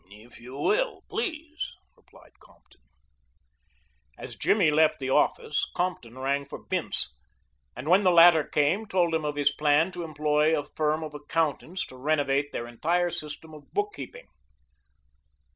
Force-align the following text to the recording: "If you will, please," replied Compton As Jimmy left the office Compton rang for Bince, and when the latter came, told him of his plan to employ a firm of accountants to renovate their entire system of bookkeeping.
"If 0.09 0.41
you 0.41 0.57
will, 0.57 1.03
please," 1.09 1.73
replied 1.95 2.39
Compton 2.39 2.81
As 4.17 4.35
Jimmy 4.35 4.71
left 4.71 4.97
the 4.97 5.11
office 5.11 5.67
Compton 5.75 6.17
rang 6.17 6.43
for 6.43 6.57
Bince, 6.57 7.15
and 7.75 7.87
when 7.87 8.01
the 8.01 8.09
latter 8.09 8.43
came, 8.43 8.87
told 8.87 9.13
him 9.13 9.25
of 9.25 9.35
his 9.35 9.51
plan 9.53 9.91
to 9.91 10.01
employ 10.03 10.57
a 10.59 10.65
firm 10.75 11.03
of 11.03 11.13
accountants 11.13 11.85
to 11.85 11.97
renovate 11.97 12.51
their 12.51 12.65
entire 12.65 13.11
system 13.11 13.53
of 13.53 13.71
bookkeeping. 13.73 14.25